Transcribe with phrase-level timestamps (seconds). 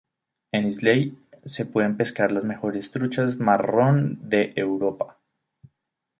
[0.51, 1.15] En Islay
[1.45, 5.19] se pueden pescar las mejores truchas marrón de Europa.